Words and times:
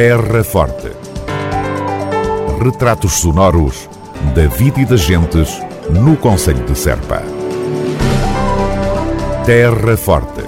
Terra 0.00 0.44
Forte. 0.44 0.92
Retratos 2.62 3.14
sonoros 3.14 3.90
da 4.32 4.46
vida 4.46 4.80
e 4.80 4.84
das 4.84 5.00
gentes 5.00 5.60
no 5.90 6.16
Conselho 6.16 6.64
de 6.64 6.78
Serpa. 6.78 7.20
Terra 9.44 9.96
Forte. 9.96 10.44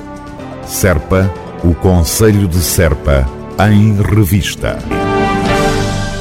Serpa, 0.64 1.28
o 1.64 1.74
Conselho 1.74 2.46
de 2.46 2.60
Serpa, 2.60 3.28
em 3.68 4.00
revista. 4.00 4.78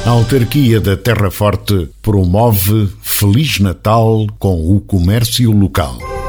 A 0.04 0.10
autarquia 0.10 0.80
da 0.80 0.96
Terra 0.96 1.30
Forte 1.30 1.88
promove 2.02 2.92
Feliz 3.00 3.60
Natal 3.60 4.26
com 4.40 4.74
o 4.74 4.80
comércio 4.80 5.52
local. 5.52 6.19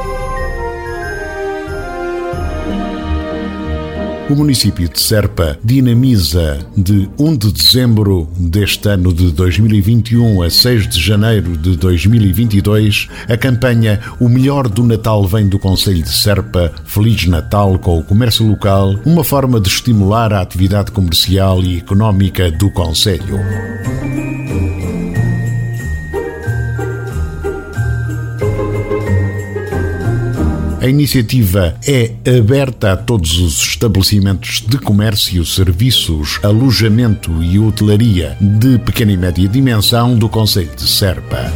O 4.30 4.34
município 4.36 4.88
de 4.88 5.00
Serpa 5.00 5.58
dinamiza 5.64 6.60
de 6.76 7.08
1 7.18 7.36
de 7.36 7.52
dezembro 7.52 8.28
deste 8.38 8.88
ano 8.88 9.12
de 9.12 9.32
2021 9.32 10.42
a 10.42 10.48
6 10.48 10.88
de 10.88 11.00
janeiro 11.00 11.56
de 11.56 11.76
2022 11.76 13.08
a 13.28 13.36
campanha 13.36 14.00
O 14.20 14.28
Melhor 14.28 14.68
do 14.68 14.84
Natal 14.84 15.26
vem 15.26 15.48
do 15.48 15.58
Conselho 15.58 16.02
de 16.02 16.12
Serpa, 16.12 16.72
Feliz 16.84 17.26
Natal 17.26 17.78
com 17.78 17.98
o 17.98 18.04
comércio 18.04 18.46
local, 18.46 18.94
uma 19.04 19.24
forma 19.24 19.60
de 19.60 19.68
estimular 19.68 20.32
a 20.32 20.40
atividade 20.40 20.92
comercial 20.92 21.60
e 21.62 21.78
económica 21.78 22.50
do 22.50 22.70
Conselho. 22.70 23.40
A 30.82 30.88
iniciativa 30.88 31.76
é 31.86 32.10
aberta 32.36 32.90
a 32.90 32.96
todos 32.96 33.38
os 33.38 33.62
estabelecimentos 33.62 34.64
de 34.66 34.78
comércio, 34.78 35.46
serviços, 35.46 36.40
alojamento 36.42 37.40
e 37.40 37.56
hotelaria 37.56 38.36
de 38.40 38.80
pequena 38.80 39.12
e 39.12 39.16
média 39.16 39.48
dimensão 39.48 40.18
do 40.18 40.28
Conselho 40.28 40.74
de 40.74 40.88
Serpa. 40.88 41.52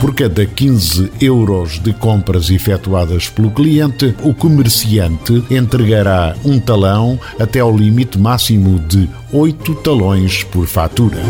Por 0.00 0.14
cada 0.14 0.46
15 0.46 1.12
euros 1.20 1.78
de 1.78 1.92
compras 1.92 2.48
efetuadas 2.48 3.28
pelo 3.28 3.50
cliente, 3.50 4.14
o 4.22 4.32
comerciante 4.32 5.44
entregará 5.50 6.34
um 6.42 6.58
talão 6.58 7.20
até 7.38 7.60
ao 7.60 7.76
limite 7.76 8.18
máximo 8.18 8.78
de 8.78 9.06
8 9.30 9.74
talões 9.74 10.42
por 10.42 10.66
fatura. 10.66 11.20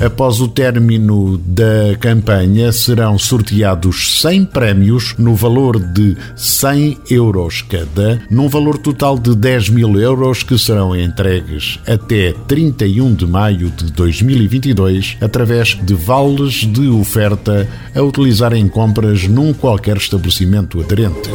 Após 0.00 0.40
o 0.40 0.48
término 0.48 1.38
da 1.38 1.96
campanha, 1.98 2.70
serão 2.70 3.18
sorteados 3.18 4.20
100 4.20 4.44
prémios 4.44 5.14
no 5.16 5.34
valor 5.34 5.78
de 5.78 6.16
100 6.36 6.98
euros 7.10 7.62
cada, 7.62 8.20
num 8.30 8.46
valor 8.46 8.76
total 8.76 9.18
de 9.18 9.34
10 9.34 9.70
mil 9.70 9.98
euros 9.98 10.42
que 10.42 10.58
serão 10.58 10.94
entregues 10.94 11.80
até 11.86 12.34
31 12.46 13.14
de 13.14 13.26
maio 13.26 13.70
de 13.70 13.90
2022 13.92 15.16
através 15.20 15.78
de 15.82 15.94
vales 15.94 16.66
de 16.66 16.88
oferta 16.88 17.66
a 17.94 18.02
utilizar 18.02 18.52
em 18.52 18.68
compras 18.68 19.26
num 19.26 19.54
qualquer 19.54 19.96
estabelecimento 19.96 20.78
aderente. 20.78 21.30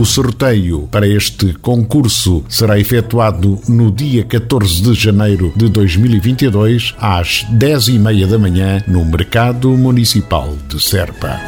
O 0.00 0.04
sorteio 0.06 0.88
para 0.90 1.06
este 1.06 1.52
concurso 1.52 2.42
será 2.48 2.80
efetuado 2.80 3.60
no 3.68 3.90
dia 3.90 4.24
14 4.24 4.80
de 4.80 4.94
janeiro 4.94 5.52
de 5.54 5.68
2022, 5.68 6.94
às 6.98 7.44
10h30 7.52 8.26
da 8.26 8.38
manhã, 8.38 8.82
no 8.88 9.04
Mercado 9.04 9.68
Municipal 9.76 10.56
de 10.66 10.82
Serpa. 10.82 11.38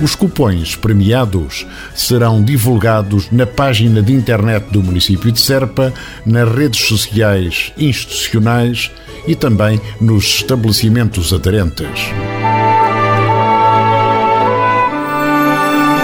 Os 0.00 0.14
cupões 0.14 0.74
premiados 0.74 1.66
serão 1.94 2.42
divulgados 2.42 3.30
na 3.30 3.44
página 3.44 4.00
de 4.00 4.14
internet 4.14 4.68
do 4.70 4.82
município 4.82 5.30
de 5.30 5.38
Serpa, 5.38 5.92
nas 6.24 6.50
redes 6.50 6.80
sociais 6.80 7.74
institucionais 7.76 8.90
e 9.28 9.36
também 9.36 9.78
nos 10.00 10.24
estabelecimentos 10.36 11.30
aderentes. 11.30 12.10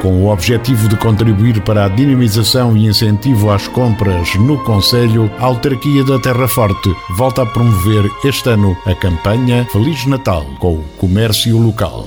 Com 0.00 0.24
o 0.24 0.32
objetivo 0.32 0.88
de 0.88 0.96
contribuir 0.96 1.60
para 1.62 1.84
a 1.84 1.88
dinamização 1.88 2.76
e 2.76 2.86
incentivo 2.86 3.50
às 3.50 3.68
compras 3.68 4.34
no 4.36 4.58
Conselho, 4.64 5.30
a 5.38 5.44
Autarquia 5.44 6.04
da 6.04 6.18
Terra 6.18 6.48
Forte 6.48 6.90
volta 7.16 7.42
a 7.42 7.46
promover 7.46 8.10
este 8.24 8.48
ano 8.48 8.76
a 8.86 8.94
campanha 8.94 9.66
Feliz 9.70 10.06
Natal 10.06 10.44
com 10.58 10.74
o 10.74 10.84
comércio 10.96 11.58
local. 11.58 12.06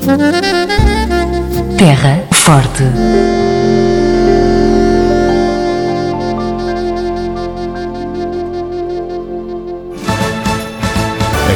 Terra 1.78 2.24
Forte. 2.32 2.84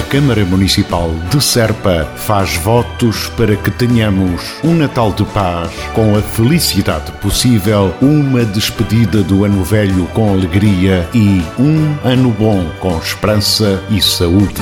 Câmara 0.09 0.45
Municipal 0.45 1.13
de 1.29 1.43
Serpa 1.43 2.05
faz 2.15 2.55
votos 2.55 3.27
para 3.35 3.57
que 3.57 3.69
tenhamos 3.69 4.41
um 4.63 4.73
Natal 4.73 5.11
de 5.11 5.25
paz, 5.25 5.69
com 5.93 6.15
a 6.15 6.21
felicidade 6.21 7.11
possível, 7.13 7.93
uma 8.01 8.45
despedida 8.45 9.21
do 9.21 9.43
ano 9.43 9.65
velho 9.65 10.05
com 10.13 10.31
alegria 10.31 11.07
e 11.13 11.43
um 11.59 11.97
ano 12.07 12.31
bom 12.31 12.69
com 12.79 12.97
esperança 12.97 13.83
e 13.89 14.01
saúde. 14.01 14.61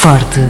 Forte. 0.00 0.40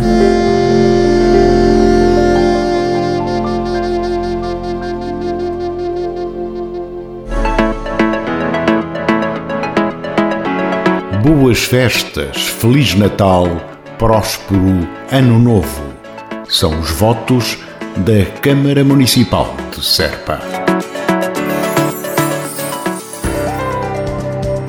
Boas 11.24 11.64
festas, 11.64 12.36
Feliz 12.36 12.94
Natal, 12.94 13.48
próspero 13.98 14.88
Ano 15.10 15.40
Novo. 15.40 15.82
São 16.48 16.78
os 16.78 16.92
votos 16.92 17.58
da 17.96 18.24
Câmara 18.40 18.84
Municipal 18.84 19.52
de 19.72 19.84
Serpa. 19.84 20.38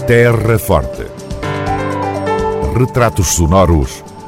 Terra 0.07 0.57
Forte. 0.57 1.05
Retratos 2.75 3.27
sonoros 3.27 4.03